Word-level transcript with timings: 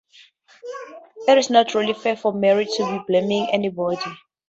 It's 1.27 1.51
not 1.51 1.75
really 1.75 1.93
fair 1.93 2.17
for 2.17 2.33
Mary 2.33 2.65
to 2.65 2.91
be 2.91 3.03
blaming 3.07 3.47
anybody. 3.53 4.01